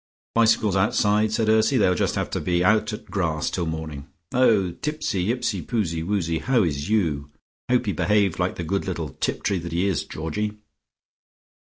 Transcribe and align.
"Bicycles 0.33 0.75
outside," 0.75 1.31
said 1.31 1.47
Ursy, 1.47 1.77
"they'll 1.77 1.93
just 1.93 2.15
have 2.15 2.31
to 2.31 2.39
be 2.41 2.63
out 2.65 2.91
at 2.91 3.05
grass 3.05 3.51
till 3.51 3.67
morning. 3.67 4.07
Oh, 4.33 4.71
Tipsi 4.71 5.27
ipsi 5.31 5.61
poozie 5.61 6.01
woozy, 6.03 6.39
how 6.39 6.63
is 6.63 6.89
you? 6.89 7.29
Hope 7.69 7.85
he 7.85 7.91
behaved 7.91 8.39
like 8.39 8.55
the 8.55 8.63
good 8.63 8.87
little 8.87 9.09
Tiptree 9.09 9.59
that 9.59 9.71
he 9.71 9.85
is, 9.87 10.03
Georgie?" 10.03 10.57